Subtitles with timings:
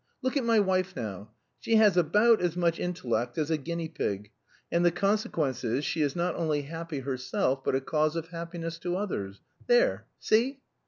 [0.23, 1.29] Look at my wife now.
[1.59, 4.31] She has about as much intellect as a guinea pig,
[4.71, 8.79] and the consequence is she is not only happy herself, but a cause of happiness
[8.79, 9.41] to others.
[9.67, 10.57] There see!"